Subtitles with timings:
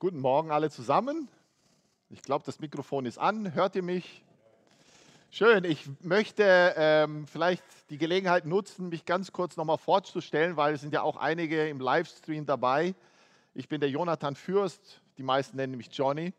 [0.00, 1.28] Guten Morgen alle zusammen.
[2.08, 3.52] Ich glaube, das Mikrofon ist an.
[3.52, 4.24] Hört ihr mich?
[5.30, 5.64] Schön.
[5.64, 10.94] Ich möchte ähm, vielleicht die Gelegenheit nutzen, mich ganz kurz nochmal vorzustellen, weil es sind
[10.94, 12.94] ja auch einige im Livestream dabei.
[13.52, 15.02] Ich bin der Jonathan Fürst.
[15.18, 16.32] Die meisten nennen mich Johnny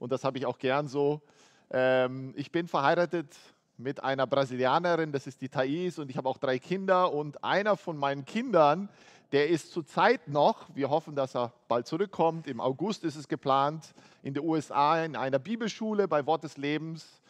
[0.00, 1.22] und das habe ich auch gern so.
[1.70, 3.32] Ähm, ich bin verheiratet
[3.76, 7.12] mit einer Brasilianerin, das ist die Thais, und ich habe auch drei Kinder.
[7.12, 8.88] Und einer von meinen Kindern
[9.32, 13.94] der ist zurzeit noch, wir hoffen, dass er bald zurückkommt, im August ist es geplant,
[14.22, 17.20] in den USA in einer Bibelschule bei Wort des Lebens.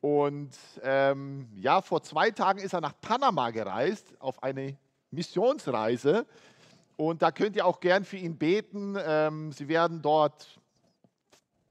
[0.00, 0.50] Und
[0.82, 4.76] ähm, ja, vor zwei Tagen ist er nach Panama gereist auf eine
[5.10, 6.26] Missionsreise.
[6.96, 8.96] Und da könnt ihr auch gern für ihn beten.
[8.98, 10.59] Ähm, sie werden dort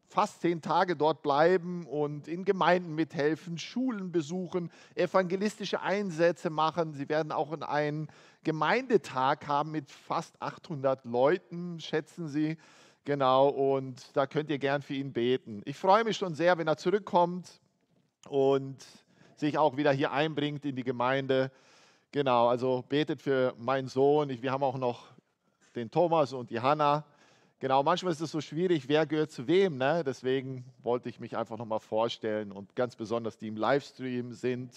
[0.09, 6.93] fast zehn Tage dort bleiben und in Gemeinden mithelfen, Schulen besuchen, evangelistische Einsätze machen.
[6.93, 8.07] Sie werden auch in einen
[8.43, 12.57] Gemeindetag haben mit fast 800 Leuten, schätzen sie.
[13.05, 15.61] Genau, und da könnt ihr gern für ihn beten.
[15.65, 17.61] Ich freue mich schon sehr, wenn er zurückkommt
[18.27, 18.77] und
[19.35, 21.51] sich auch wieder hier einbringt in die Gemeinde.
[22.11, 24.29] Genau, also betet für meinen Sohn.
[24.29, 25.07] wir haben auch noch
[25.75, 27.05] den Thomas und die Hanna.
[27.61, 29.77] Genau, manchmal ist es so schwierig, wer gehört zu wem.
[29.77, 30.01] Ne?
[30.05, 34.71] Deswegen wollte ich mich einfach nochmal vorstellen und ganz besonders die im Livestream sind,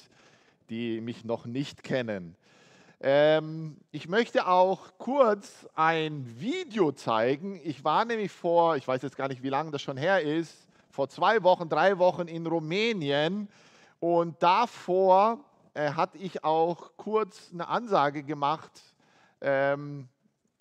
[0.69, 2.34] die mich noch nicht kennen.
[3.00, 7.60] Ähm, ich möchte auch kurz ein Video zeigen.
[7.62, 10.66] Ich war nämlich vor, ich weiß jetzt gar nicht, wie lange das schon her ist,
[10.91, 13.48] vor zwei Wochen, drei Wochen in Rumänien
[14.00, 15.38] und davor
[15.75, 18.72] äh, hatte ich auch kurz eine Ansage gemacht.
[19.41, 20.08] Ähm,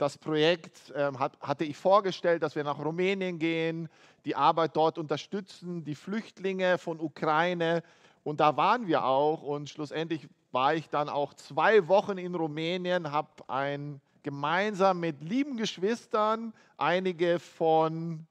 [0.02, 3.88] das Projekt ähm, hat, hatte ich vorgestellt, dass wir nach Rumänien gehen,
[4.25, 7.83] die Arbeit dort unterstützen, die Flüchtlinge von Ukraine.
[8.23, 9.43] Und da waren wir auch.
[9.43, 15.55] Und schlussendlich war ich dann auch zwei Wochen in Rumänien, habe ein gemeinsam mit lieben
[15.55, 18.26] Geschwistern, einige von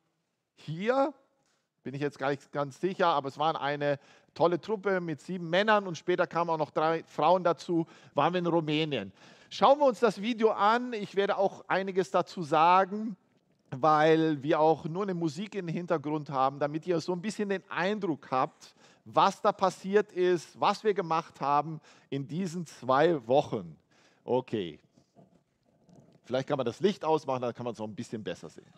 [0.56, 1.14] hier,
[1.84, 3.98] bin ich jetzt gar nicht ganz sicher, aber es waren eine
[4.34, 8.40] tolle Truppe mit sieben Männern und später kamen auch noch drei Frauen dazu, waren wir
[8.40, 9.12] in Rumänien.
[9.52, 10.92] Schauen wir uns das Video an.
[10.92, 13.16] Ich werde auch einiges dazu sagen,
[13.72, 17.68] weil wir auch nur eine Musik im Hintergrund haben, damit ihr so ein bisschen den
[17.68, 23.76] Eindruck habt, was da passiert ist, was wir gemacht haben in diesen zwei Wochen.
[24.22, 24.78] Okay.
[26.22, 28.72] Vielleicht kann man das Licht ausmachen, dann kann man es noch ein bisschen besser sehen.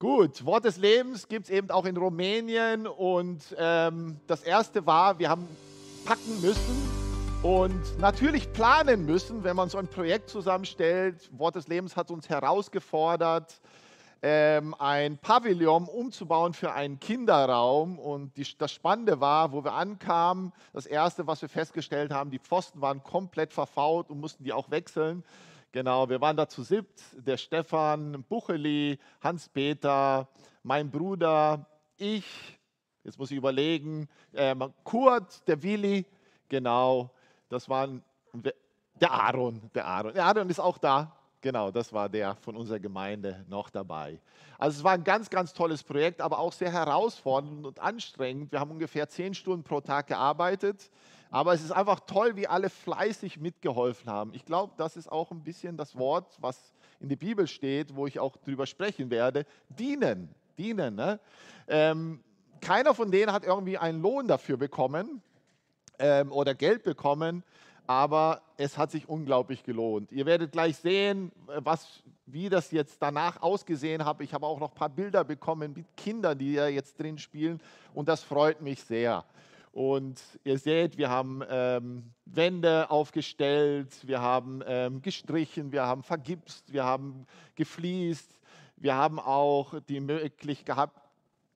[0.00, 5.20] Gut, Wort des Lebens gibt es eben auch in Rumänien und ähm, das erste war,
[5.20, 5.48] wir haben
[6.04, 7.08] packen müssen
[7.42, 11.30] und natürlich planen müssen, wenn man so ein Projekt zusammenstellt.
[11.38, 13.60] Wort des Lebens hat uns herausgefordert,
[14.20, 17.98] ähm, ein Pavillon umzubauen für einen Kinderraum.
[17.98, 22.40] Und die, das Spannende war, wo wir ankamen, das Erste, was wir festgestellt haben, die
[22.40, 25.22] Pfosten waren komplett verfault und mussten die auch wechseln.
[25.70, 30.26] Genau, wir waren da zu siebt, der Stefan, Bucheli, Hans-Peter,
[30.62, 31.66] mein Bruder,
[31.98, 32.57] ich,
[33.04, 34.54] jetzt muss ich überlegen, äh,
[34.84, 36.06] Kurt, der Willi,
[36.48, 37.10] genau,
[37.48, 38.02] das waren
[39.00, 40.14] der Aaron, der Aaron.
[40.14, 44.20] Der Aaron ist auch da, genau, das war der von unserer Gemeinde noch dabei.
[44.58, 48.50] Also es war ein ganz, ganz tolles Projekt, aber auch sehr herausfordernd und anstrengend.
[48.50, 50.90] Wir haben ungefähr zehn Stunden pro Tag gearbeitet.
[51.30, 54.32] Aber es ist einfach toll, wie alle fleißig mitgeholfen haben.
[54.32, 58.06] Ich glaube, das ist auch ein bisschen das Wort, was in der Bibel steht, wo
[58.06, 59.44] ich auch drüber sprechen werde.
[59.68, 60.94] Dienen, dienen.
[60.94, 61.20] Ne?
[61.68, 62.24] Ähm,
[62.60, 65.22] keiner von denen hat irgendwie einen Lohn dafür bekommen
[65.98, 67.42] ähm, oder Geld bekommen,
[67.86, 70.12] aber es hat sich unglaublich gelohnt.
[70.12, 74.20] Ihr werdet gleich sehen, was, wie das jetzt danach ausgesehen hat.
[74.20, 77.60] Ich habe auch noch ein paar Bilder bekommen mit Kindern, die da jetzt drin spielen
[77.94, 79.24] und das freut mich sehr.
[79.72, 86.72] Und ihr seht, wir haben ähm, Wände aufgestellt, wir haben ähm, gestrichen, wir haben vergipst,
[86.72, 88.38] wir haben gefliest,
[88.76, 91.07] wir haben auch die Möglichkeit gehabt,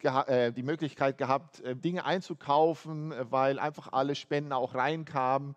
[0.04, 5.54] äh, die Möglichkeit gehabt, äh, Dinge einzukaufen, äh, weil einfach alle Spenden auch reinkamen.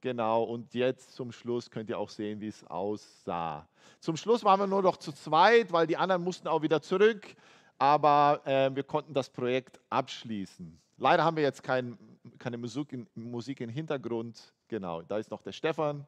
[0.00, 3.66] Genau, und jetzt zum Schluss könnt ihr auch sehen, wie es aussah.
[4.00, 7.34] Zum Schluss waren wir nur noch zu zweit, weil die anderen mussten auch wieder zurück,
[7.78, 10.78] aber äh, wir konnten das Projekt abschließen.
[10.98, 11.98] Leider haben wir jetzt kein,
[12.38, 14.52] keine Musik, Musik im Hintergrund.
[14.68, 16.06] Genau, da ist noch der Stefan,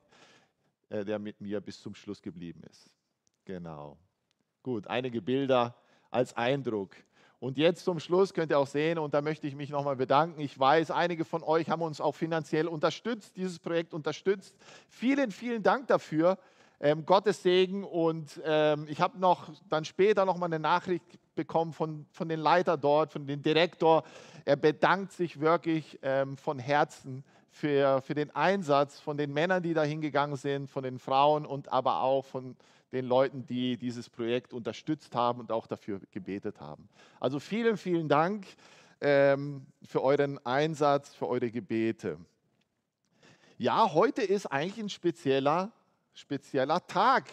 [0.90, 2.90] äh, der mit mir bis zum Schluss geblieben ist.
[3.44, 3.96] Genau.
[4.62, 5.74] Gut, einige Bilder
[6.10, 6.94] als Eindruck.
[7.40, 10.40] Und jetzt zum Schluss könnt ihr auch sehen, und da möchte ich mich nochmal bedanken.
[10.40, 14.56] Ich weiß, einige von euch haben uns auch finanziell unterstützt, dieses Projekt unterstützt.
[14.88, 16.38] Vielen, vielen Dank dafür.
[16.80, 17.84] Ähm, Gottes Segen.
[17.84, 21.04] Und ähm, ich habe noch dann später nochmal eine Nachricht
[21.36, 24.02] bekommen von, von den Leiter dort, von dem Direktor.
[24.44, 29.74] Er bedankt sich wirklich ähm, von Herzen für, für den Einsatz von den Männern, die
[29.74, 32.56] da hingegangen sind, von den Frauen und aber auch von
[32.92, 36.88] den Leuten, die dieses Projekt unterstützt haben und auch dafür gebetet haben.
[37.20, 38.46] Also vielen, vielen Dank
[39.00, 42.18] ähm, für euren Einsatz, für eure Gebete.
[43.58, 45.72] Ja, heute ist eigentlich ein spezieller,
[46.14, 47.24] spezieller Tag.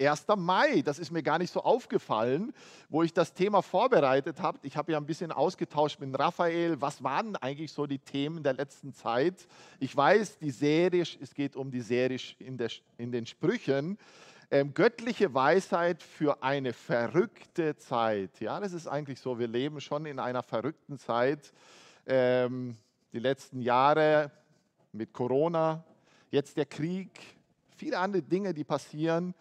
[0.00, 0.26] 1.
[0.36, 2.52] Mai, das ist mir gar nicht so aufgefallen,
[2.88, 4.58] wo ich das Thema vorbereitet habe.
[4.62, 6.80] Ich habe ja ein bisschen ausgetauscht mit Raphael.
[6.80, 9.46] Was waren eigentlich so die Themen der letzten Zeit?
[9.78, 13.96] Ich weiß, die Serie, es geht um die Serie in, der, in den Sprüchen.
[14.54, 18.38] Ähm, göttliche Weisheit für eine verrückte Zeit.
[18.38, 19.36] Ja, das ist eigentlich so.
[19.36, 21.52] Wir leben schon in einer verrückten Zeit.
[22.06, 22.76] Ähm,
[23.12, 24.30] die letzten Jahre
[24.92, 25.82] mit Corona,
[26.30, 27.10] jetzt der Krieg,
[27.76, 29.34] viele andere Dinge, die passieren.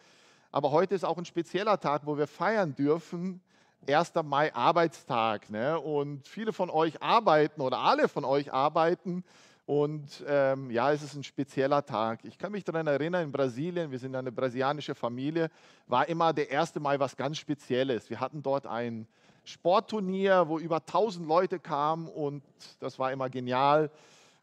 [0.52, 3.40] Aber heute ist auch ein spezieller Tag, wo wir feiern dürfen.
[3.88, 4.14] 1.
[4.24, 5.48] Mai Arbeitstag.
[5.52, 5.80] Ne?
[5.80, 9.24] Und viele von euch arbeiten oder alle von euch arbeiten.
[9.66, 12.26] Und ähm, ja, es ist ein spezieller Tag.
[12.26, 15.50] Ich kann mich daran erinnern, in Brasilien, wir sind eine brasilianische Familie,
[15.88, 16.76] war immer der 1.
[16.76, 18.10] Mai was ganz Spezielles.
[18.10, 19.08] Wir hatten dort ein
[19.46, 22.44] Sportturnier, wo über 1000 Leute kamen und
[22.80, 23.90] das war immer genial.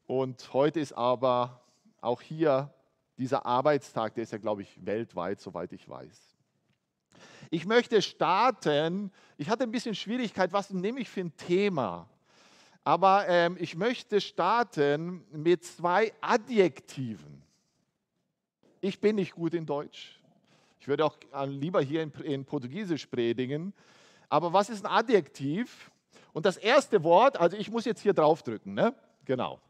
[0.07, 1.61] Und heute ist aber
[2.01, 2.73] auch hier
[3.19, 6.31] dieser Arbeitstag, der ist ja, glaube ich, weltweit, soweit ich weiß.
[7.51, 9.13] Ich möchte starten.
[9.37, 12.09] Ich hatte ein bisschen Schwierigkeit, was nehme ich für ein Thema.
[12.85, 17.43] Aber ähm, ich möchte starten mit zwei Adjektiven.
[18.81, 20.19] Ich bin nicht gut in Deutsch.
[20.81, 23.75] Ich würde auch äh, lieber hier in, in Portugiesisch predigen.
[24.29, 25.91] Aber was ist ein Adjektiv?
[26.33, 28.95] Und das erste Wort, also ich muss jetzt hier draufdrücken, ne?
[29.25, 29.61] Genau.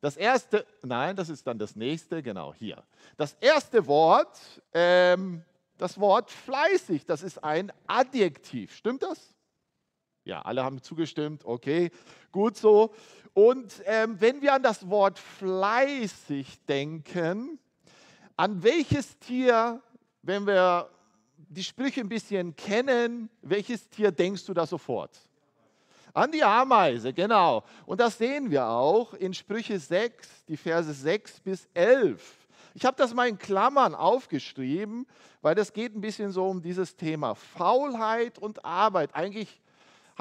[0.00, 2.82] Das erste, nein, das ist dann das nächste, genau hier.
[3.16, 4.38] Das erste Wort,
[4.72, 5.42] ähm,
[5.78, 8.74] das Wort fleißig, das ist ein Adjektiv.
[8.74, 9.34] Stimmt das?
[10.24, 11.44] Ja, alle haben zugestimmt.
[11.44, 11.90] Okay,
[12.30, 12.94] gut so.
[13.34, 17.58] Und ähm, wenn wir an das Wort fleißig denken,
[18.36, 19.82] an welches Tier,
[20.22, 20.88] wenn wir
[21.36, 25.18] die Sprüche ein bisschen kennen, welches Tier denkst du da sofort?
[26.14, 27.64] An die Ameise, genau.
[27.86, 32.46] Und das sehen wir auch in Sprüche 6, die Verse 6 bis 11.
[32.74, 35.06] Ich habe das mal in Klammern aufgeschrieben,
[35.40, 39.14] weil das geht ein bisschen so um dieses Thema Faulheit und Arbeit.
[39.14, 39.61] Eigentlich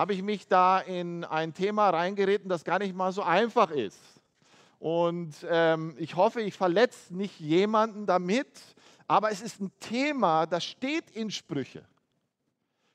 [0.02, 4.00] habe ich mich da in ein Thema reingeritten, das gar nicht mal so einfach ist.
[4.80, 8.48] Und ähm, ich hoffe, ich verletze nicht jemanden damit,
[9.08, 11.86] aber es ist ein Thema, das steht in Sprüche.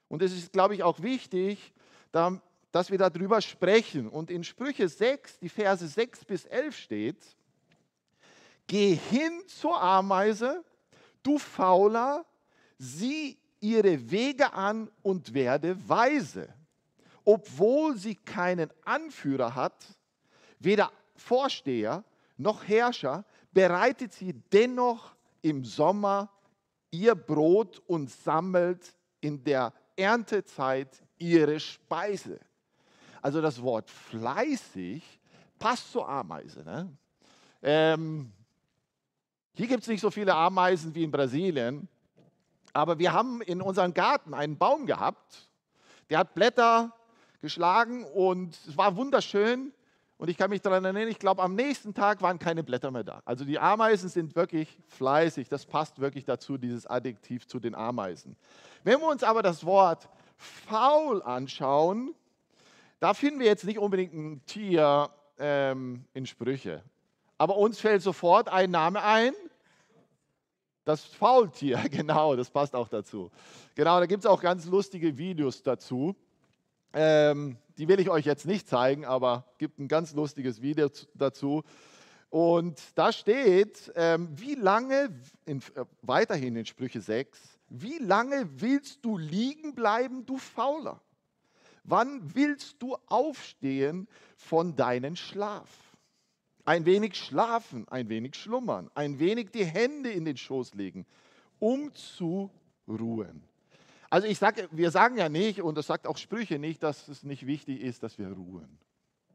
[0.09, 1.73] Und es ist, glaube ich, auch wichtig,
[2.11, 2.41] da
[2.73, 4.09] dass wir darüber sprechen.
[4.09, 7.37] Und in Sprüche 6, die Verse 6 bis 11 steht,
[8.67, 10.65] Geh hin zur Ameise,
[11.23, 12.27] du Fauler,
[12.79, 16.53] sieh ihre Wege an und werde weise.
[17.29, 19.85] Obwohl sie keinen Anführer hat,
[20.61, 22.05] weder Vorsteher
[22.37, 26.31] noch Herrscher, bereitet sie dennoch im Sommer
[26.93, 32.39] ihr Brot und sammelt in der Erntezeit ihre Speise.
[33.21, 35.03] Also das Wort fleißig
[35.59, 36.63] passt zur Ameise.
[36.63, 36.97] Ne?
[37.61, 38.33] Ähm,
[39.55, 41.89] hier gibt es nicht so viele Ameisen wie in Brasilien,
[42.73, 45.51] aber wir haben in unserem Garten einen Baum gehabt,
[46.09, 46.93] der hat Blätter
[47.41, 49.73] geschlagen und es war wunderschön.
[50.19, 53.05] Und ich kann mich daran erinnern, ich glaube, am nächsten Tag waren keine Blätter mehr
[53.05, 53.21] da.
[53.27, 55.49] Also die Ameisen sind wirklich fleißig.
[55.51, 58.35] Das passt wirklich dazu, dieses Adjektiv zu den Ameisen.
[58.83, 60.09] Wenn wir uns aber das Wort
[60.39, 62.15] faul anschauen,
[62.99, 66.83] da finden wir jetzt nicht unbedingt ein Tier ähm, in Sprüche.
[67.37, 69.35] Aber uns fällt sofort ein Name ein.
[70.85, 73.31] Das Faultier, genau, das passt auch dazu.
[73.75, 76.17] Genau, da gibt es auch ganz lustige Videos dazu.
[76.93, 81.63] Ähm, die will ich euch jetzt nicht zeigen, aber gibt ein ganz lustiges Video dazu.
[82.31, 85.11] Und da steht, ähm, wie lange,
[85.45, 87.39] in, äh, weiterhin in Sprüche 6,
[87.69, 91.01] wie lange willst du liegen bleiben, du Fauler?
[91.85, 95.69] Wann willst du aufstehen von deinem Schlaf?
[96.65, 101.07] Ein wenig schlafen, ein wenig schlummern, ein wenig die Hände in den Schoß legen,
[101.61, 102.51] um zu
[102.89, 103.45] ruhen.
[104.11, 107.23] Also ich sage, wir sagen ja nicht, und das sagt auch Sprüche nicht, dass es
[107.23, 108.79] nicht wichtig ist, dass wir ruhen.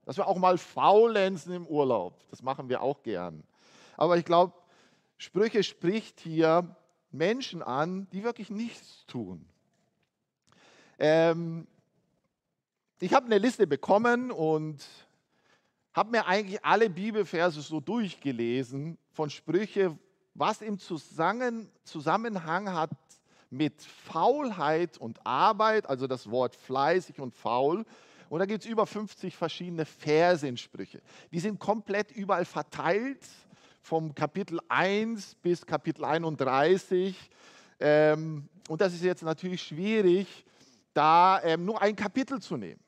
[0.05, 2.23] Dass wir auch mal faulenzen im Urlaub.
[2.29, 3.43] Das machen wir auch gern.
[3.97, 4.53] Aber ich glaube,
[5.17, 6.75] Sprüche spricht hier
[7.11, 9.45] Menschen an, die wirklich nichts tun.
[10.97, 11.67] Ähm,
[12.99, 14.83] ich habe eine Liste bekommen und
[15.93, 19.97] habe mir eigentlich alle Bibelverse so durchgelesen von Sprüche,
[20.33, 22.91] was im Zusammenhang hat
[23.51, 27.85] mit Faulheit und Arbeit, also das Wort fleißig und faul.
[28.29, 30.51] Und da gibt es über 50 verschiedene Verse.
[31.31, 33.27] Die sind komplett überall verteilt,
[33.81, 37.29] vom Kapitel 1 bis Kapitel 31.
[37.79, 40.45] Ähm, und das ist jetzt natürlich schwierig,
[40.93, 42.79] da ähm, nur ein Kapitel zu nehmen.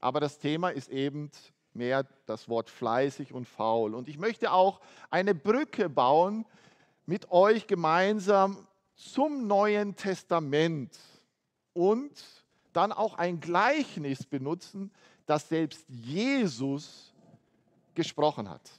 [0.00, 1.30] Aber das Thema ist eben
[1.74, 3.94] mehr das Wort fleißig und faul.
[3.94, 4.80] Und ich möchte auch
[5.10, 6.46] eine Brücke bauen
[7.04, 10.98] mit euch gemeinsam zum Neuen Testament
[11.72, 12.12] und
[12.72, 14.90] dann auch ein Gleichnis benutzen,
[15.26, 17.12] das selbst Jesus
[17.94, 18.70] gesprochen hat.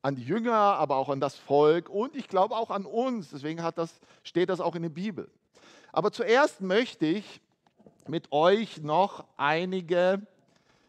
[0.00, 3.30] An die Jünger, aber auch an das Volk und ich glaube auch an uns.
[3.30, 5.30] Deswegen das, steht das auch in der Bibel.
[5.92, 7.40] Aber zuerst möchte ich
[8.08, 10.26] mit euch noch einige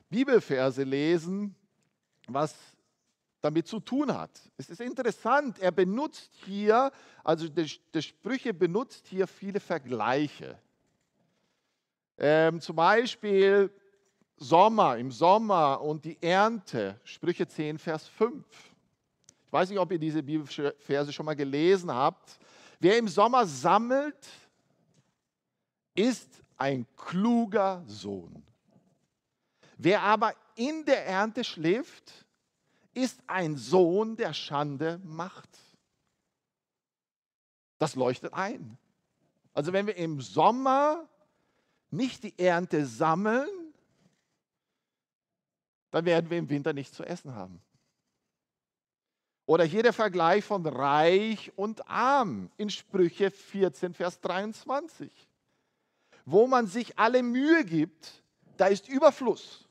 [0.10, 1.56] Bibelverse lesen,
[2.28, 2.56] was
[3.44, 4.32] damit zu tun hat.
[4.56, 6.92] Es ist interessant, er benutzt hier,
[7.26, 10.58] also der, der Sprüche benutzt hier viele Vergleiche.
[12.18, 13.70] Ähm, zum Beispiel
[14.38, 18.46] Sommer, im Sommer und die Ernte, Sprüche 10, Vers 5.
[19.46, 22.40] Ich weiß nicht, ob ihr diese Bibelverse schon mal gelesen habt.
[22.80, 24.26] Wer im Sommer sammelt,
[25.94, 28.42] ist ein kluger Sohn.
[29.78, 32.23] Wer aber in der Ernte schläft,
[32.94, 35.50] ist ein Sohn, der Schande macht.
[37.80, 38.78] Das leuchtet ein.
[39.54, 41.08] Also wenn wir im Sommer
[41.92, 43.50] nicht die Ernte sammeln,
[45.92, 47.62] dann werden wir im Winter nichts zu essen haben.
[49.46, 55.12] Oder hier der Vergleich von reich und arm in Sprüche 14, Vers 23.
[56.26, 58.24] Wo man sich alle Mühe gibt,
[58.58, 59.68] da ist Überfluss.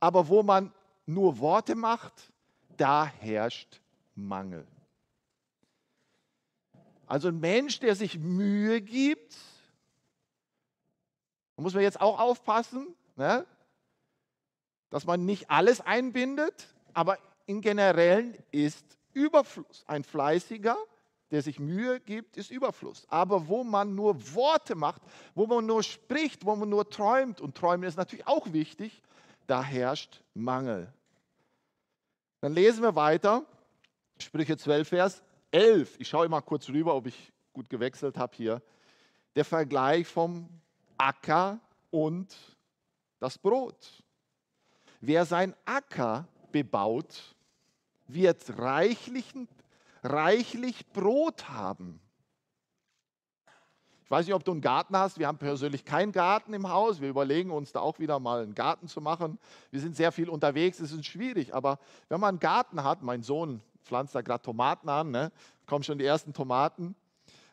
[0.00, 0.72] Aber wo man
[1.08, 2.12] nur Worte macht,
[2.76, 3.80] da herrscht
[4.14, 4.66] Mangel.
[7.06, 9.36] Also ein Mensch, der sich Mühe gibt,
[11.56, 13.46] da muss man jetzt auch aufpassen, ne,
[14.90, 18.84] dass man nicht alles einbindet, aber in generellen ist
[19.14, 19.84] Überfluss.
[19.86, 20.76] Ein Fleißiger,
[21.30, 23.06] der sich Mühe gibt, ist Überfluss.
[23.08, 25.02] Aber wo man nur Worte macht,
[25.34, 29.02] wo man nur spricht, wo man nur träumt, und träumen ist natürlich auch wichtig,
[29.46, 30.92] da herrscht Mangel.
[32.40, 33.44] Dann lesen wir weiter,
[34.18, 35.96] Sprüche 12, Vers 11.
[35.98, 38.62] Ich schaue mal kurz rüber, ob ich gut gewechselt habe hier.
[39.34, 40.48] Der Vergleich vom
[40.96, 41.58] Acker
[41.90, 42.36] und
[43.18, 44.04] das Brot.
[45.00, 47.34] Wer sein Acker bebaut,
[48.06, 49.32] wird reichlich,
[50.02, 52.00] reichlich Brot haben.
[54.08, 55.18] Ich weiß nicht, ob du einen Garten hast.
[55.18, 57.02] Wir haben persönlich keinen Garten im Haus.
[57.02, 59.38] Wir überlegen uns da auch wieder mal einen Garten zu machen.
[59.70, 60.80] Wir sind sehr viel unterwegs.
[60.80, 61.54] Es ist schwierig.
[61.54, 65.30] Aber wenn man einen Garten hat, mein Sohn pflanzt da gerade Tomaten an, ne?
[65.66, 66.96] kommen schon die ersten Tomaten.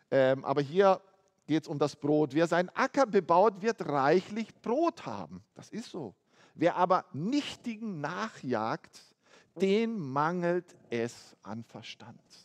[0.10, 1.02] Ähm, aber hier
[1.46, 2.34] geht es um das Brot.
[2.34, 5.44] Wer seinen Acker bebaut, wird reichlich Brot haben.
[5.56, 6.16] Das ist so.
[6.54, 9.02] Wer aber Nichtigen nachjagt,
[9.60, 12.45] den mangelt es an Verstand.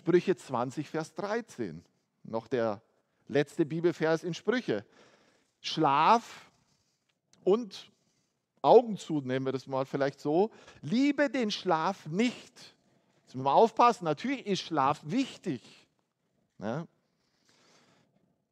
[0.00, 1.84] Sprüche 20, Vers 13.
[2.22, 2.80] Noch der
[3.28, 4.86] letzte Bibelvers in Sprüche.
[5.60, 6.50] Schlaf
[7.44, 7.92] und
[8.62, 10.50] Augen zu, nehmen wir das mal vielleicht so.
[10.80, 12.74] Liebe den Schlaf nicht.
[13.24, 15.60] Jetzt müssen wir aufpassen, natürlich ist Schlaf wichtig.
[16.56, 16.88] Ne?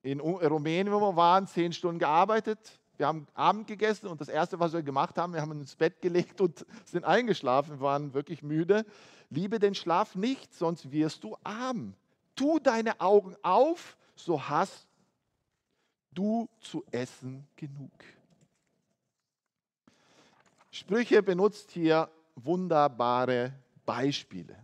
[0.02, 2.78] In Rumänien, wo wir waren, zehn Stunden gearbeitet.
[2.99, 5.76] Wir haben Abend gegessen und das Erste, was wir gemacht haben, wir haben uns ins
[5.76, 7.76] Bett gelegt und sind eingeschlafen.
[7.76, 8.85] Wir waren wirklich müde.
[9.31, 11.95] Liebe den Schlaf nicht, sonst wirst du arm.
[12.35, 14.87] Tu deine Augen auf, so hast
[16.13, 17.93] du zu essen genug.
[20.71, 23.53] Sprüche benutzt hier wunderbare
[23.85, 24.57] Beispiele.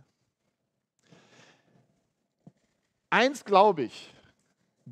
[3.09, 4.13] Eins glaube ich,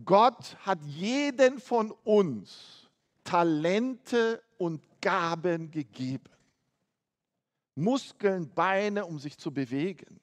[0.05, 2.89] Gott hat jeden von uns
[3.23, 6.29] Talente und Gaben gegeben.
[7.75, 10.19] Muskeln, Beine, um sich zu bewegen.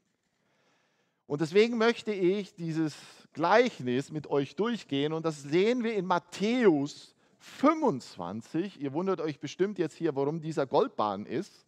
[1.27, 2.95] Und deswegen möchte ich dieses
[3.33, 8.81] Gleichnis mit euch durchgehen und das sehen wir in Matthäus 25.
[8.81, 11.67] Ihr wundert euch bestimmt jetzt hier, warum dieser Goldbahn ist.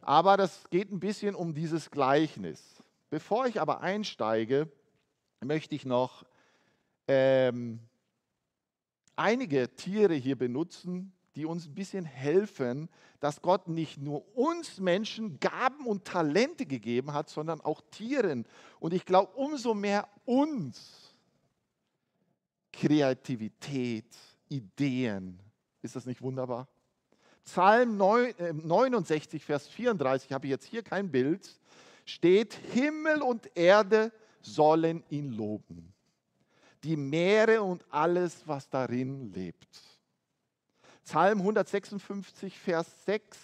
[0.00, 2.82] Aber das geht ein bisschen um dieses Gleichnis.
[3.10, 4.70] Bevor ich aber einsteige,
[5.40, 6.24] möchte ich noch
[7.06, 7.80] ähm,
[9.16, 12.88] einige Tiere hier benutzen, die uns ein bisschen helfen,
[13.20, 18.46] dass Gott nicht nur uns Menschen Gaben und Talente gegeben hat, sondern auch Tieren.
[18.80, 21.14] Und ich glaube, umso mehr uns
[22.72, 24.16] Kreativität,
[24.48, 25.40] Ideen.
[25.82, 26.68] Ist das nicht wunderbar?
[27.44, 31.58] Psalm 69, äh, Vers 34, habe ich jetzt hier kein Bild,
[32.04, 35.92] steht, Himmel und Erde sollen ihn loben.
[36.84, 39.97] die Meere und alles, was darin lebt.
[41.08, 43.38] Psalm 156, Vers 6.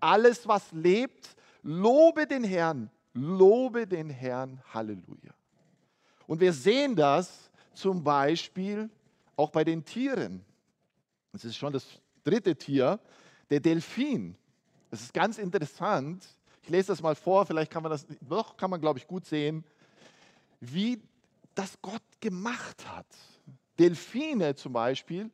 [0.00, 5.32] Alles, was lebt, lobe den Herrn, lobe den Herrn, Halleluja.
[6.26, 8.90] Und wir sehen das zum Beispiel
[9.34, 10.44] auch bei den Tieren.
[11.32, 11.86] Das ist schon das
[12.22, 13.00] dritte Tier,
[13.48, 14.36] der Delfin.
[14.90, 16.22] Das ist ganz interessant.
[16.62, 19.24] Ich lese das mal vor, vielleicht kann man das, doch kann man, glaube ich, gut
[19.24, 19.64] sehen,
[20.60, 21.00] wie
[21.54, 23.06] das Gott gemacht hat.
[23.78, 25.30] Delfine zum Beispiel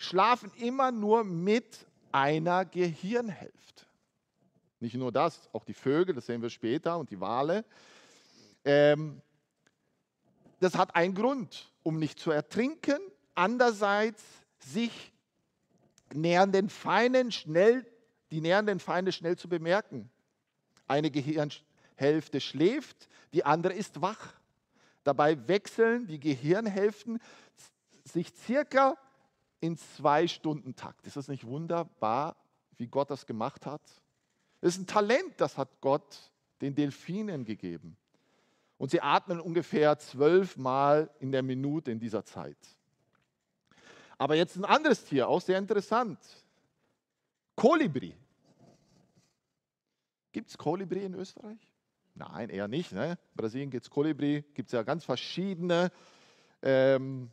[0.00, 3.84] schlafen immer nur mit einer Gehirnhälfte.
[4.80, 7.66] Nicht nur das, auch die Vögel, das sehen wir später, und die Wale.
[8.64, 9.20] Ähm,
[10.58, 12.98] das hat einen Grund, um nicht zu ertrinken.
[13.34, 14.24] Andererseits
[14.58, 15.12] sich
[16.14, 17.86] nähernden Feinden schnell,
[18.30, 20.08] die nähernden Feinde schnell zu bemerken.
[20.88, 24.32] Eine Gehirnhälfte schläft, die andere ist wach.
[25.04, 27.20] Dabei wechseln die Gehirnhälften
[28.04, 28.96] sich circa
[29.60, 31.06] in zwei Stunden Takt.
[31.06, 32.36] Ist das nicht wunderbar,
[32.76, 33.82] wie Gott das gemacht hat?
[34.60, 37.96] Das ist ein Talent, das hat Gott den Delfinen gegeben.
[38.78, 42.56] Und sie atmen ungefähr zwölf Mal in der Minute in dieser Zeit.
[44.16, 46.18] Aber jetzt ein anderes Tier, auch sehr interessant.
[47.56, 48.14] Kolibri.
[50.32, 51.58] Gibt es Kolibri in Österreich?
[52.14, 52.92] Nein, eher nicht.
[52.92, 53.12] Ne?
[53.12, 55.90] In Brasilien gibt es Kolibri, gibt es ja ganz verschiedene.
[56.62, 57.30] Ähm,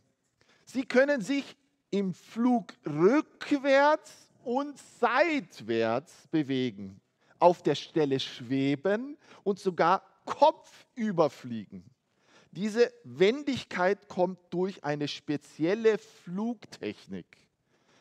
[0.66, 1.58] sie können sich
[1.90, 7.00] im Flug rückwärts und seitwärts bewegen,
[7.40, 11.84] auf der Stelle schweben und sogar kopfüber fliegen.
[12.52, 17.26] Diese Wendigkeit kommt durch eine spezielle Flugtechnik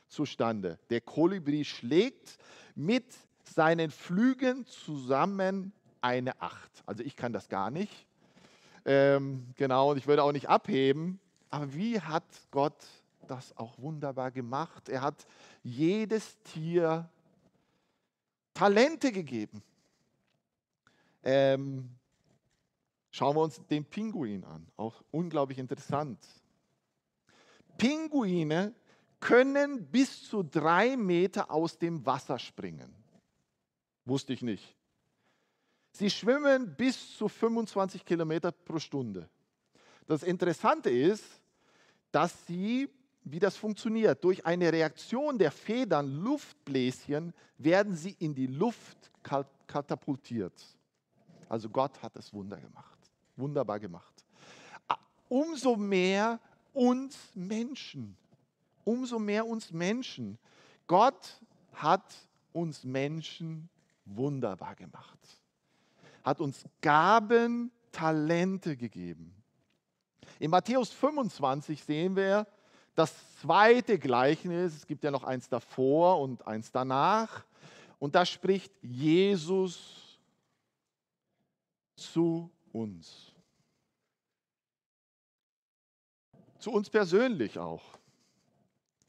[0.08, 0.78] zustande.
[0.90, 2.38] Der Kolibri schlägt
[2.74, 3.04] mit
[3.42, 6.70] seinen Flügen zusammen eine Acht.
[6.86, 8.06] Also ich kann das gar nicht.
[8.84, 11.18] Ähm, genau, und ich würde auch nicht abheben.
[11.50, 12.86] Aber wie hat Gott
[13.30, 14.88] das auch wunderbar gemacht?
[14.88, 15.26] Er hat
[15.62, 17.08] jedes Tier
[18.54, 19.62] Talente gegeben.
[21.22, 21.96] Ähm,
[23.16, 26.18] Schauen wir uns den Pinguin an, auch unglaublich interessant.
[27.78, 28.74] Pinguine
[29.20, 32.94] können bis zu drei Meter aus dem Wasser springen.
[34.04, 34.76] Wusste ich nicht.
[35.92, 39.30] Sie schwimmen bis zu 25 Kilometer pro Stunde.
[40.06, 41.24] Das Interessante ist,
[42.12, 42.86] dass sie,
[43.28, 49.10] wie das funktioniert, durch eine Reaktion der Federn, Luftbläschen, werden sie in die Luft
[49.66, 50.52] katapultiert.
[51.48, 52.98] Also Gott hat das Wunder gemacht.
[53.36, 54.24] Wunderbar gemacht.
[55.28, 56.38] Umso mehr
[56.72, 58.16] uns Menschen.
[58.84, 60.38] Umso mehr uns Menschen.
[60.86, 61.40] Gott
[61.72, 62.14] hat
[62.52, 63.68] uns Menschen
[64.04, 65.18] wunderbar gemacht.
[66.22, 69.34] Hat uns Gaben, Talente gegeben.
[70.38, 72.46] In Matthäus 25 sehen wir
[72.96, 74.74] das zweite Gleichnis.
[74.74, 77.44] Es gibt ja noch eins davor und eins danach.
[77.98, 80.18] Und da spricht Jesus
[81.94, 83.32] zu uns.
[86.58, 87.84] Zu uns persönlich auch.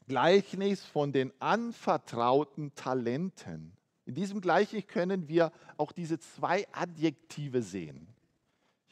[0.06, 3.76] Gleichnis von den anvertrauten Talenten.
[4.06, 8.06] In diesem Gleichnis können wir auch diese zwei Adjektive sehen.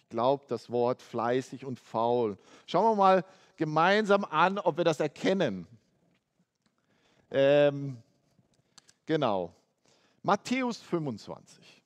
[0.07, 2.38] Ich glaube, das Wort fleißig und faul.
[2.69, 3.25] Schauen wir mal
[3.57, 5.66] gemeinsam an, ob wir das erkennen.
[7.29, 7.97] Ähm,
[9.05, 9.53] genau.
[10.23, 11.83] Matthäus 25.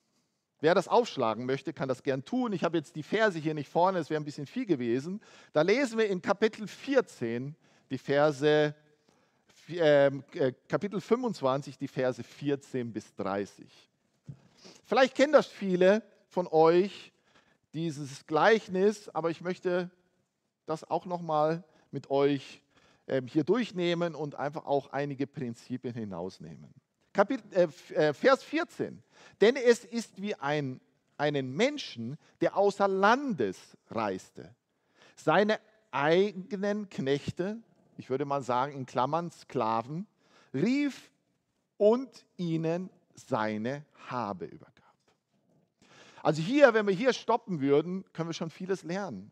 [0.61, 2.53] Wer das aufschlagen möchte, kann das gern tun.
[2.53, 5.23] Ich habe jetzt die Verse hier nicht vorne, es wäre ein bisschen viel gewesen.
[5.55, 7.57] Da lesen wir in Kapitel 14
[7.89, 8.75] die Verse,
[9.71, 13.65] ähm, äh, Kapitel 25 die Verse 14 bis 30.
[14.85, 17.10] Vielleicht kennen das viele von euch,
[17.75, 19.91] dieses Gleichnis, aber ich möchte
[20.67, 22.63] das auch nochmal mit euch
[23.07, 26.73] ähm, hier durchnehmen und einfach auch einige Prinzipien hinausnehmen.
[27.13, 29.03] Kapitel, äh, äh Vers 14.
[29.41, 30.81] Denn es ist wie ein,
[31.17, 34.55] einen Menschen, der außer Landes reiste.
[35.17, 35.59] Seine
[35.91, 37.59] eigenen Knechte,
[37.97, 40.07] ich würde mal sagen in Klammern Sklaven,
[40.55, 41.11] rief
[41.77, 44.80] und ihnen seine Habe übergab.
[46.23, 49.31] Also hier, wenn wir hier stoppen würden, können wir schon vieles lernen.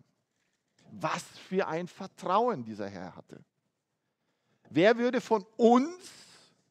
[0.91, 3.45] Was für ein Vertrauen dieser Herr hatte.
[4.71, 6.13] Wer würde von uns,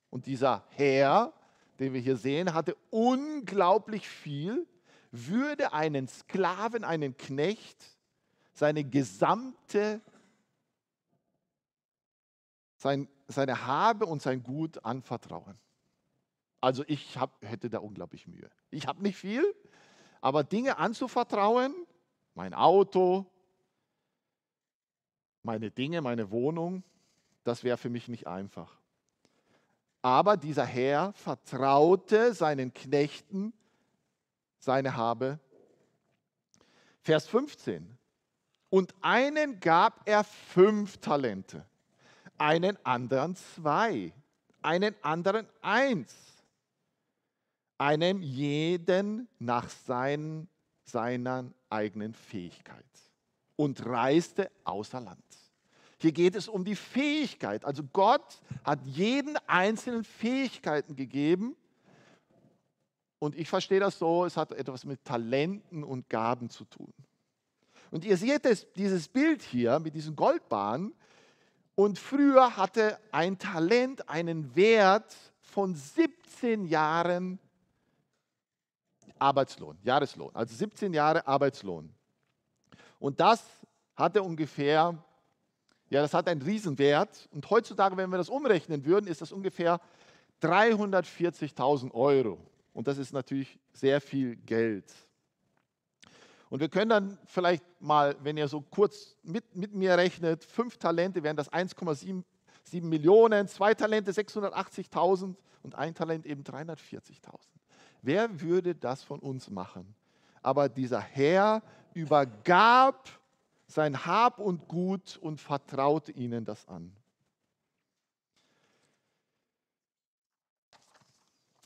[0.10, 1.34] und dieser Herr
[1.80, 4.68] den wir hier sehen, hatte unglaublich viel,
[5.12, 7.98] würde einen Sklaven, einen Knecht,
[8.54, 10.02] seine gesamte,
[12.78, 15.58] sein, seine Habe und sein Gut anvertrauen.
[16.60, 18.50] Also ich hab, hätte da unglaublich Mühe.
[18.72, 19.44] Ich habe nicht viel,
[20.22, 21.74] aber Dinge anzuvertrauen,
[22.34, 23.26] mein Auto,
[25.44, 26.84] meine Dinge, meine Wohnung,
[27.44, 28.78] das wäre für mich nicht einfach.
[30.02, 33.54] Aber dieser Herr vertraute seinen Knechten
[34.60, 35.40] seine Habe.
[37.02, 37.98] Vers 15.
[38.70, 41.66] Und einen gab er fünf Talente,
[42.38, 44.14] einen anderen zwei,
[44.62, 46.37] einen anderen eins,
[47.78, 50.48] einem jeden nach seinen,
[50.84, 52.86] seiner eigenen Fähigkeit
[53.56, 55.24] und reiste außer Land.
[56.00, 57.66] Hier geht es um die Fähigkeit.
[57.66, 61.56] Also Gott hat jeden einzelnen Fähigkeiten gegeben.
[63.20, 66.94] Und ich verstehe das so, es hat etwas mit Talenten und Gaben zu tun.
[67.90, 70.94] Und ihr seht es, dieses Bild hier mit diesen Goldbahnen.
[71.74, 77.40] Und früher hatte ein Talent einen Wert von 17 Jahren
[79.20, 81.94] Arbeitslohn, Jahreslohn, also 17 Jahre Arbeitslohn.
[83.00, 83.44] Und das
[83.96, 84.98] hatte ungefähr,
[85.90, 87.28] ja, das hat einen Riesenwert.
[87.32, 89.80] Und heutzutage, wenn wir das umrechnen würden, ist das ungefähr
[90.42, 92.40] 340.000 Euro.
[92.74, 94.94] Und das ist natürlich sehr viel Geld.
[96.50, 100.78] Und wir können dann vielleicht mal, wenn ihr so kurz mit, mit mir rechnet, fünf
[100.78, 102.24] Talente wären das 1,7
[102.82, 107.57] Millionen, zwei Talente 680.000 und ein Talent eben 340.000.
[108.08, 109.94] Wer würde das von uns machen?
[110.42, 111.62] Aber dieser Herr
[111.94, 113.10] übergab
[113.66, 116.96] sein Hab und Gut und vertraute ihnen das an.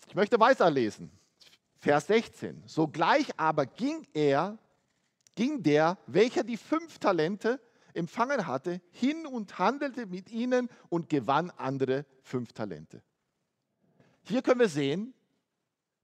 [0.08, 1.12] Ich möchte weiterlesen.
[1.78, 2.64] Vers 16.
[2.66, 4.58] Sogleich aber ging er,
[5.36, 7.62] ging der, welcher die fünf Talente
[7.94, 13.04] empfangen hatte, hin und handelte mit ihnen und gewann andere fünf Talente.
[14.24, 15.14] Hier können wir sehen,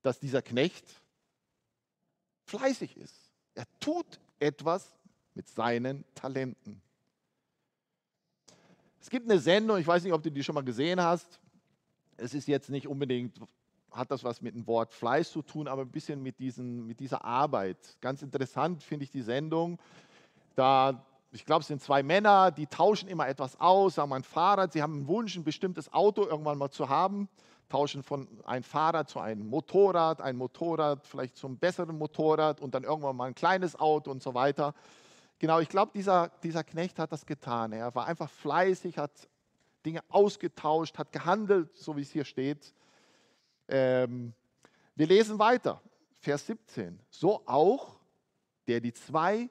[0.07, 0.85] dass dieser Knecht
[2.45, 3.29] fleißig ist.
[3.55, 4.95] Er tut etwas
[5.33, 6.81] mit seinen Talenten.
[9.01, 11.41] Es gibt eine Sendung, ich weiß nicht, ob du die schon mal gesehen hast.
[12.15, 13.37] Es ist jetzt nicht unbedingt,
[13.91, 17.01] hat das was mit dem Wort Fleiß zu tun, aber ein bisschen mit, diesen, mit
[17.01, 17.97] dieser Arbeit.
[17.99, 19.77] Ganz interessant finde ich die Sendung.
[20.55, 24.71] Da, ich glaube, es sind zwei Männer, die tauschen immer etwas aus, sagen ein Fahrrad,
[24.71, 27.27] sie haben einen Wunsch, ein bestimmtes Auto irgendwann mal zu haben
[27.69, 32.83] tauschen von ein Fahrrad zu einem Motorrad, ein Motorrad vielleicht zum besseren Motorrad und dann
[32.83, 34.73] irgendwann mal ein kleines Auto und so weiter.
[35.39, 37.71] Genau, ich glaube, dieser, dieser Knecht hat das getan.
[37.71, 39.11] Er war einfach fleißig, hat
[39.85, 42.73] Dinge ausgetauscht, hat gehandelt, so wie es hier steht.
[43.67, 44.33] Ähm,
[44.95, 45.81] wir lesen weiter,
[46.21, 46.99] Vers 17.
[47.09, 47.99] So auch,
[48.67, 49.49] der die zwei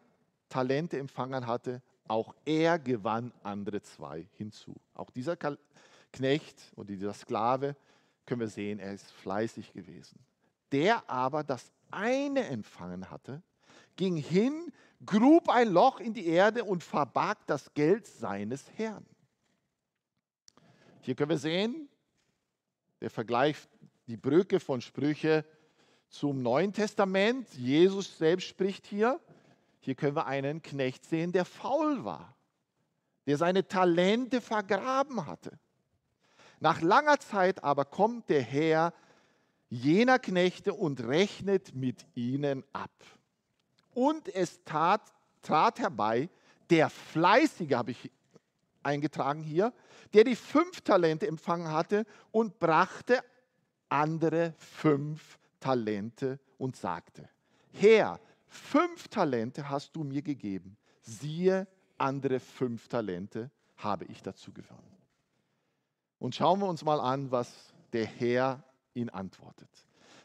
[0.48, 4.74] Talente empfangen hatte, auch er gewann andere zwei hinzu.
[4.94, 5.36] Auch dieser
[6.12, 7.76] Knecht oder dieser Sklave
[8.26, 10.18] können wir sehen, er ist fleißig gewesen.
[10.72, 13.42] Der aber das eine empfangen hatte,
[13.96, 14.72] ging hin,
[15.04, 19.06] grub ein Loch in die Erde und verbarg das Geld seines Herrn.
[21.00, 21.88] Hier können wir sehen,
[23.00, 23.56] der Vergleich,
[24.06, 25.44] die Brücke von Sprüche
[26.08, 27.48] zum Neuen Testament.
[27.54, 29.20] Jesus selbst spricht hier.
[29.80, 32.34] Hier können wir einen Knecht sehen, der faul war,
[33.26, 35.58] der seine Talente vergraben hatte.
[36.60, 38.92] Nach langer Zeit aber kommt der Herr
[39.68, 42.90] jener Knechte und rechnet mit ihnen ab.
[43.94, 45.02] Und es tat,
[45.42, 46.28] trat herbei
[46.70, 48.10] der Fleißige, habe ich
[48.82, 49.72] eingetragen hier,
[50.14, 53.22] der die fünf Talente empfangen hatte und brachte
[53.88, 57.28] andere fünf Talente und sagte,
[57.72, 61.66] Herr, fünf Talente hast du mir gegeben, siehe,
[61.98, 64.95] andere fünf Talente habe ich dazu gewonnen.
[66.18, 67.52] Und schauen wir uns mal an, was
[67.92, 68.62] der Herr
[68.94, 69.68] ihn antwortet.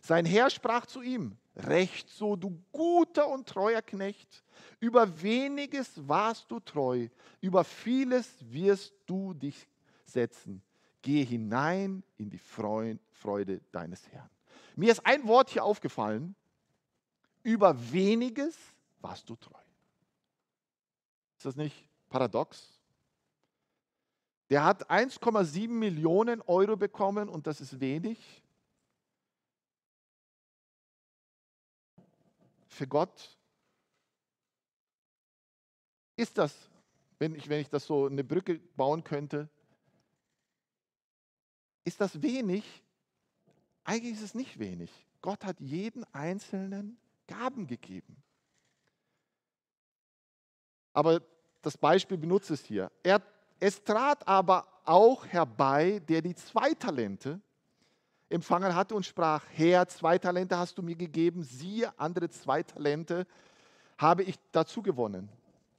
[0.01, 4.43] Sein Herr sprach zu ihm, Recht so, du guter und treuer Knecht,
[4.79, 7.09] über weniges warst du treu,
[7.41, 9.67] über vieles wirst du dich
[10.05, 10.61] setzen.
[11.01, 14.29] Geh hinein in die Freude deines Herrn.
[14.75, 16.35] Mir ist ein Wort hier aufgefallen,
[17.43, 18.55] über weniges
[19.01, 19.59] warst du treu.
[21.37, 22.80] Ist das nicht paradox?
[24.51, 28.43] Der hat 1,7 Millionen Euro bekommen und das ist wenig.
[32.67, 33.37] Für Gott
[36.17, 36.53] ist das,
[37.17, 39.47] wenn ich, wenn ich das so eine Brücke bauen könnte,
[41.85, 42.83] ist das wenig?
[43.85, 44.91] Eigentlich ist es nicht wenig.
[45.21, 48.21] Gott hat jeden Einzelnen Gaben gegeben.
[50.91, 51.21] Aber
[51.61, 52.91] das Beispiel benutze es hier.
[53.01, 53.21] Er
[53.61, 57.39] es trat aber auch herbei, der die zwei Talente
[58.27, 63.27] empfangen hatte und sprach, Herr, zwei Talente hast du mir gegeben, siehe, andere zwei Talente
[63.99, 65.29] habe ich dazu gewonnen.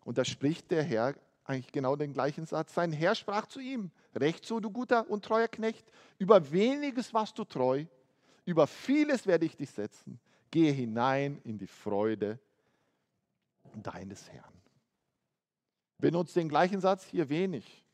[0.05, 1.15] Und da spricht der Herr
[1.45, 2.73] eigentlich genau den gleichen Satz.
[2.73, 5.85] Sein Herr sprach zu ihm, recht so, du guter und treuer Knecht,
[6.19, 7.85] über weniges warst du treu,
[8.45, 10.21] über vieles werde ich dich setzen.
[10.53, 12.39] Gehe hinein in die Freude
[13.75, 14.52] deines Herrn.
[16.03, 17.87] Benutzt den gleichen Satz hier wenig.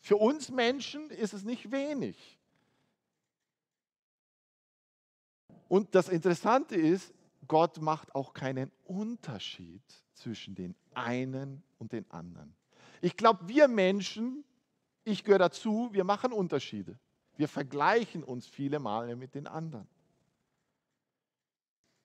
[0.00, 2.16] Für uns Menschen ist es nicht wenig.
[5.68, 7.14] Und das Interessante ist,
[7.46, 9.80] Gott macht auch keinen Unterschied
[10.12, 12.52] zwischen den einen und den anderen.
[13.00, 14.42] Ich glaube, wir Menschen,
[15.04, 16.98] ich gehöre dazu, wir machen Unterschiede.
[17.36, 19.86] Wir vergleichen uns viele Male mit den anderen.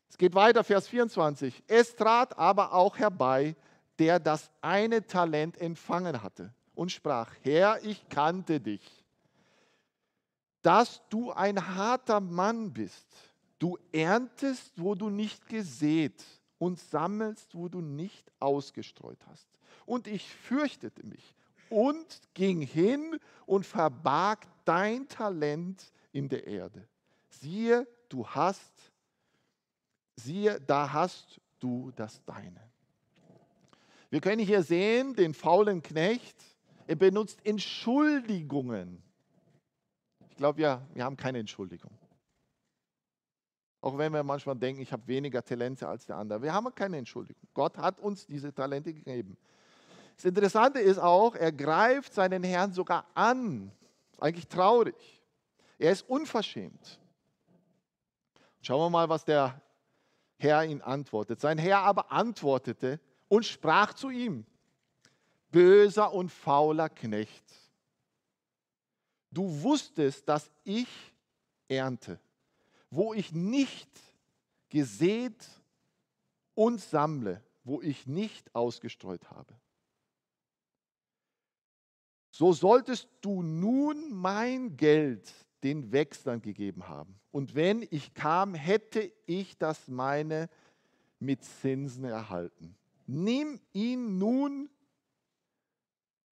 [0.07, 1.63] Es geht weiter, Vers 24.
[1.65, 3.55] Es trat aber auch herbei,
[3.99, 9.05] der das eine Talent empfangen hatte und sprach, Herr, ich kannte dich,
[10.61, 13.07] dass du ein harter Mann bist.
[13.59, 16.23] Du erntest, wo du nicht gesät
[16.59, 19.47] und sammelst, wo du nicht ausgestreut hast.
[19.85, 21.35] Und ich fürchtete mich
[21.69, 26.87] und ging hin und verbarg dein Talent in der Erde.
[27.29, 28.73] Siehe, du hast,
[30.15, 32.66] siehe, da hast du das Deine.
[34.17, 36.35] Wir können hier sehen, den faulen Knecht,
[36.87, 39.03] er benutzt Entschuldigungen.
[40.31, 41.91] Ich glaube, wir, wir haben keine Entschuldigung.
[43.79, 46.41] Auch wenn wir manchmal denken, ich habe weniger Talente als der andere.
[46.41, 47.47] Wir haben keine Entschuldigung.
[47.53, 49.37] Gott hat uns diese Talente gegeben.
[50.15, 53.71] Das Interessante ist auch, er greift seinen Herrn sogar an.
[54.19, 55.21] Eigentlich traurig.
[55.77, 56.99] Er ist unverschämt.
[58.63, 59.61] Schauen wir mal, was der
[60.39, 61.39] Herr ihn antwortet.
[61.39, 64.45] Sein Herr aber antwortete und sprach zu ihm,
[65.51, 67.43] böser und fauler Knecht,
[69.31, 70.87] du wusstest, dass ich
[71.67, 72.19] ernte
[72.89, 73.89] wo ich nicht
[74.69, 75.47] gesät
[76.55, 79.53] und sammle, wo ich nicht ausgestreut habe.
[82.31, 87.19] So solltest du nun mein Geld den Wechslern gegeben haben.
[87.31, 90.49] Und wenn ich kam, hätte ich das meine
[91.19, 92.75] mit Zinsen erhalten.
[93.07, 94.69] Nimm ihn nun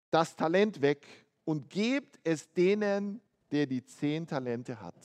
[0.10, 1.06] das Talent weg
[1.44, 4.96] und gebt es denen, der die zehn Talente hat.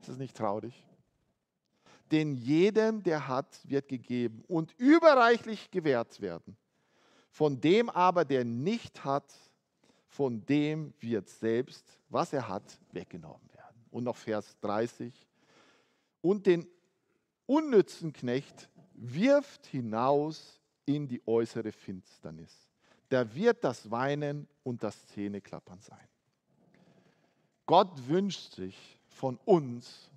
[0.00, 0.84] Ist das nicht traurig?
[2.10, 6.56] Denn jedem, der hat, wird gegeben und überreichlich gewährt werden.
[7.30, 9.34] Von dem aber, der nicht hat,
[10.06, 13.84] von dem wird selbst, was er hat, weggenommen werden.
[13.90, 15.12] Und noch Vers 30.
[16.22, 16.66] Und den
[17.46, 18.70] unnützen Knecht
[19.00, 22.68] wirft hinaus in die äußere Finsternis.
[23.08, 26.08] Da wird das Weinen und das Zähneklappern sein.
[27.66, 30.10] Gott wünscht sich, von uns,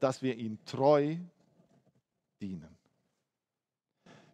[0.00, 1.16] dass wir ihm treu
[2.40, 2.76] dienen.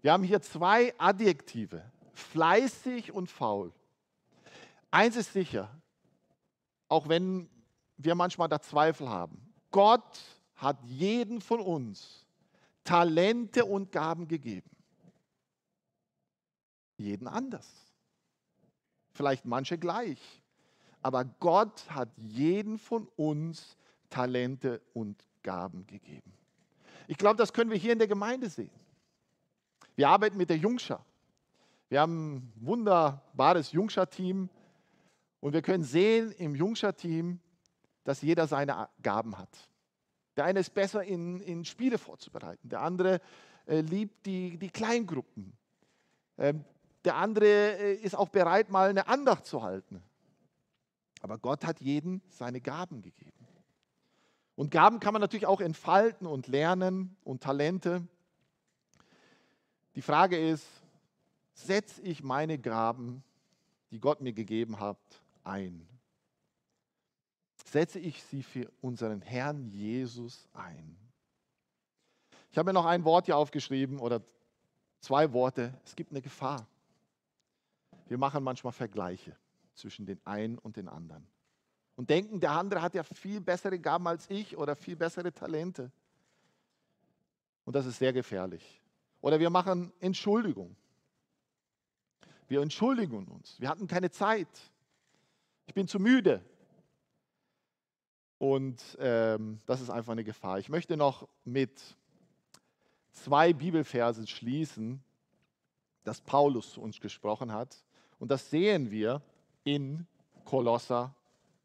[0.00, 1.82] Wir haben hier zwei Adjektive,
[2.12, 3.72] fleißig und faul.
[4.90, 5.68] Eins ist sicher,
[6.88, 7.50] auch wenn
[7.96, 9.52] wir manchmal da Zweifel haben.
[9.70, 10.20] Gott
[10.54, 12.24] hat jeden von uns
[12.88, 14.70] Talente und Gaben gegeben.
[16.96, 17.68] Jeden anders.
[19.10, 20.18] Vielleicht manche gleich.
[21.02, 23.76] Aber Gott hat jeden von uns
[24.08, 26.32] Talente und Gaben gegeben.
[27.08, 28.70] Ich glaube, das können wir hier in der Gemeinde sehen.
[29.94, 31.04] Wir arbeiten mit der Jungschar.
[31.90, 34.48] Wir haben ein wunderbares Jungschar-Team
[35.40, 37.38] und wir können sehen im Jungschar-Team,
[38.04, 39.68] dass jeder seine Gaben hat.
[40.38, 43.20] Der eine ist besser in, in Spiele vorzubereiten, der andere
[43.66, 45.52] äh, liebt die, die Kleingruppen.
[46.38, 46.64] Ähm,
[47.04, 50.00] der andere äh, ist auch bereit, mal eine Andacht zu halten.
[51.22, 53.32] Aber Gott hat jedem seine Gaben gegeben.
[54.54, 58.06] Und Gaben kann man natürlich auch entfalten und lernen und Talente.
[59.96, 60.68] Die Frage ist,
[61.52, 63.24] setze ich meine Gaben,
[63.90, 64.98] die Gott mir gegeben hat,
[65.42, 65.88] ein?
[67.70, 70.96] Setze ich sie für unseren Herrn Jesus ein?
[72.50, 74.22] Ich habe mir noch ein Wort hier aufgeschrieben oder
[75.00, 75.74] zwei Worte.
[75.84, 76.66] Es gibt eine Gefahr.
[78.06, 79.36] Wir machen manchmal Vergleiche
[79.74, 81.26] zwischen den einen und den anderen.
[81.94, 85.92] Und denken, der andere hat ja viel bessere Gaben als ich oder viel bessere Talente.
[87.66, 88.80] Und das ist sehr gefährlich.
[89.20, 90.74] Oder wir machen Entschuldigung.
[92.46, 93.60] Wir entschuldigen uns.
[93.60, 94.48] Wir hatten keine Zeit.
[95.66, 96.42] Ich bin zu müde.
[98.38, 100.58] Und ähm, das ist einfach eine Gefahr.
[100.58, 101.72] Ich möchte noch mit
[103.12, 105.02] zwei Bibelversen schließen,
[106.04, 107.76] dass Paulus zu uns gesprochen hat.
[108.18, 109.20] Und das sehen wir
[109.64, 110.06] in
[110.44, 111.14] Kolosser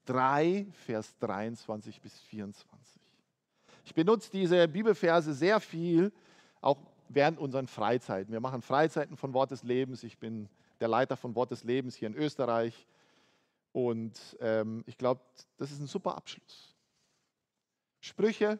[0.05, 3.01] 3, Vers 23 bis 24.
[3.85, 6.11] Ich benutze diese Bibelverse sehr viel,
[6.61, 6.77] auch
[7.09, 8.31] während unseren Freizeiten.
[8.33, 10.03] Wir machen Freizeiten von Wort des Lebens.
[10.03, 12.87] Ich bin der Leiter von Wort des Lebens hier in Österreich.
[13.73, 15.21] Und ähm, ich glaube,
[15.57, 16.75] das ist ein super Abschluss.
[17.99, 18.59] Sprüche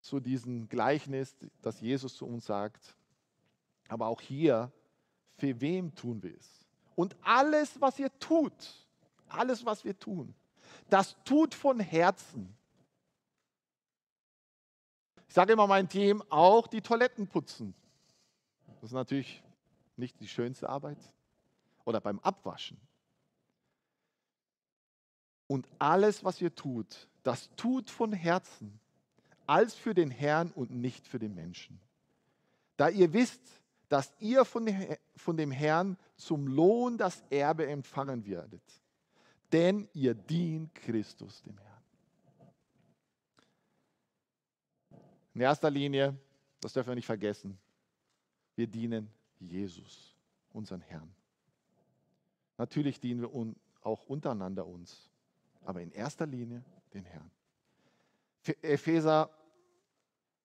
[0.00, 2.96] zu diesem Gleichnis, das Jesus zu uns sagt.
[3.88, 4.72] Aber auch hier,
[5.36, 6.66] für wem tun wir es?
[6.96, 8.52] Und alles, was ihr tut,
[9.28, 10.34] alles, was wir tun,
[10.88, 12.56] das tut von Herzen.
[15.28, 17.74] Ich sage immer meinem Team, auch die Toiletten putzen.
[18.66, 19.42] Das ist natürlich
[19.96, 20.98] nicht die schönste Arbeit.
[21.84, 22.80] Oder beim Abwaschen.
[25.46, 28.80] Und alles, was ihr tut, das tut von Herzen,
[29.46, 31.80] als für den Herrn und nicht für den Menschen.
[32.76, 33.40] Da ihr wisst,
[33.88, 38.62] dass ihr von dem Herrn zum Lohn das Erbe empfangen werdet.
[39.52, 41.82] Denn ihr dient Christus dem Herrn.
[45.34, 46.18] In erster Linie,
[46.60, 47.56] das dürfen wir nicht vergessen,
[48.56, 50.16] wir dienen Jesus,
[50.52, 51.14] unseren Herrn.
[52.58, 55.10] Natürlich dienen wir auch untereinander uns,
[55.66, 57.30] aber in erster Linie den Herrn.
[58.62, 59.30] Epheser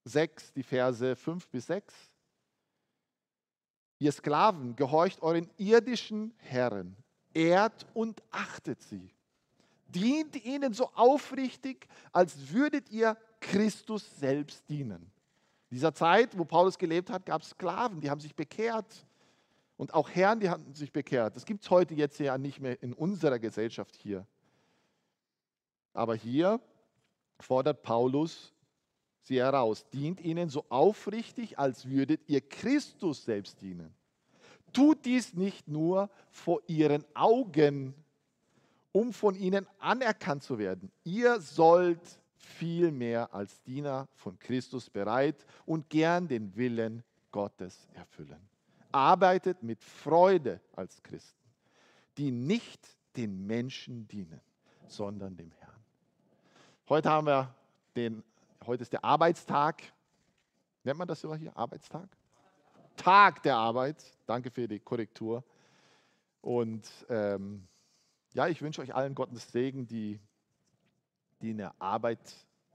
[0.05, 1.93] 6, die Verse 5 bis 6.
[3.99, 6.97] Ihr Sklaven, gehorcht euren irdischen Herren,
[7.33, 9.13] ehrt und achtet sie.
[9.87, 15.11] Dient ihnen so aufrichtig, als würdet ihr Christus selbst dienen.
[15.69, 19.05] In dieser Zeit, wo Paulus gelebt hat, gab es Sklaven, die haben sich bekehrt.
[19.77, 21.35] Und auch Herren, die haben sich bekehrt.
[21.35, 24.25] Das gibt es heute jetzt ja nicht mehr in unserer Gesellschaft hier.
[25.93, 26.59] Aber hier
[27.39, 28.53] fordert Paulus
[29.21, 29.85] sie heraus.
[29.89, 33.93] Dient ihnen so aufrichtig, als würdet ihr Christus selbst dienen.
[34.73, 37.93] Tut dies nicht nur vor ihren Augen,
[38.91, 40.91] um von ihnen anerkannt zu werden.
[41.03, 48.39] Ihr sollt vielmehr als Diener von Christus bereit und gern den Willen Gottes erfüllen.
[48.91, 51.39] Arbeitet mit Freude als Christen,
[52.17, 54.41] die nicht den Menschen dienen,
[54.87, 55.70] sondern dem Herrn.
[56.91, 57.55] Heute haben wir
[57.95, 58.21] den
[58.65, 59.81] Heute ist der Arbeitstag.
[60.83, 61.55] Nennt man das so hier?
[61.55, 62.09] Arbeitstag?
[62.97, 64.03] Tag der Arbeit.
[64.25, 65.41] Danke für die Korrektur.
[66.41, 67.65] Und ähm,
[68.33, 70.19] ja, ich wünsche euch allen Gottes Segen, die,
[71.41, 72.19] die in der Arbeit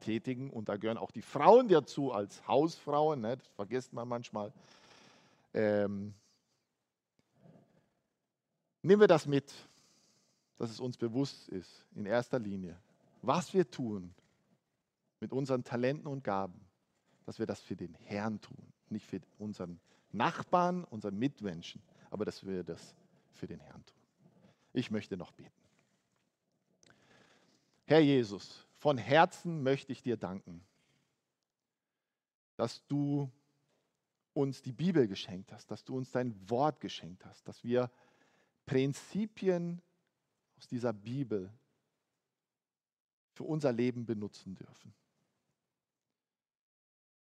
[0.01, 0.49] tätigen.
[0.49, 3.21] Und da gehören auch die Frauen dazu als Hausfrauen.
[3.21, 3.37] Ne?
[3.37, 4.51] Das vergisst man manchmal.
[5.53, 6.15] Ähm,
[8.81, 9.53] nehmen wir das mit,
[10.57, 12.81] dass es uns bewusst ist, in erster Linie,
[13.23, 14.15] was wir tun,
[15.21, 16.61] mit unseren Talenten und Gaben,
[17.25, 19.81] dass wir das für den Herrn tun, nicht für unseren
[20.13, 22.95] Nachbarn, unseren Mitmenschen, aber dass wir das
[23.33, 23.97] für den Herrn tun.
[24.73, 25.51] Ich möchte noch beten.
[27.87, 30.65] Herr Jesus, von Herzen möchte ich dir danken,
[32.57, 33.31] dass du
[34.33, 37.91] uns die Bibel geschenkt hast, dass du uns dein Wort geschenkt hast, dass wir
[38.67, 39.81] Prinzipien
[40.59, 41.51] aus dieser Bibel
[43.37, 44.95] für unser Leben benutzen dürfen.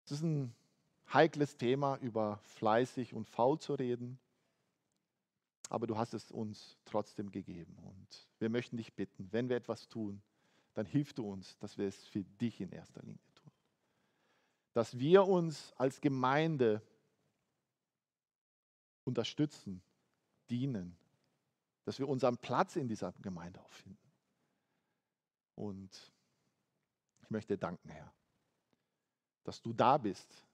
[0.05, 0.53] Es ist ein
[1.13, 4.19] heikles Thema, über fleißig und faul zu reden,
[5.69, 7.79] aber du hast es uns trotzdem gegeben.
[7.79, 10.21] Und wir möchten dich bitten, wenn wir etwas tun,
[10.75, 13.53] dann hilf du uns, dass wir es für dich in erster Linie tun.
[14.73, 16.83] Dass wir uns als Gemeinde
[19.05, 19.83] unterstützen,
[20.51, 20.97] dienen,
[21.85, 24.12] dass wir unseren Platz in dieser Gemeinde auffinden.
[25.55, 26.13] Und
[27.23, 28.13] ich möchte danken, Herr
[29.45, 30.47] dass du da bist,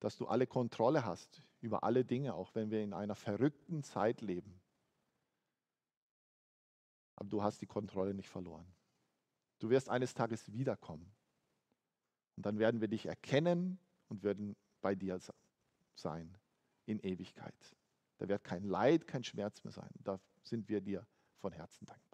[0.00, 4.20] dass du alle Kontrolle hast über alle Dinge, auch wenn wir in einer verrückten Zeit
[4.20, 4.60] leben.
[7.16, 8.66] Aber du hast die Kontrolle nicht verloren.
[9.58, 11.12] Du wirst eines Tages wiederkommen.
[12.36, 15.18] Und dann werden wir dich erkennen und werden bei dir
[15.96, 16.38] sein
[16.86, 17.76] in Ewigkeit.
[18.18, 19.90] Da wird kein Leid, kein Schmerz mehr sein.
[19.98, 21.04] Da sind wir dir
[21.38, 22.07] von Herzen dankbar.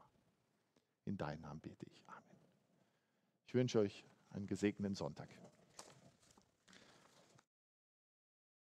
[1.04, 2.02] In deinem Namen bete ich.
[2.06, 2.38] Amen.
[3.46, 5.28] Ich wünsche euch einen gesegneten Sonntag.